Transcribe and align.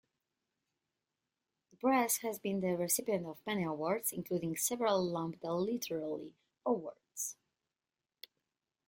The 1.69 1.77
press 1.77 2.17
has 2.23 2.39
been 2.39 2.61
the 2.61 2.75
recipient 2.75 3.27
of 3.27 3.37
many 3.45 3.65
awards, 3.65 4.11
including 4.11 4.57
several 4.57 5.05
Lambda 5.07 5.53
Literary 5.53 6.33
Awards. 6.65 7.35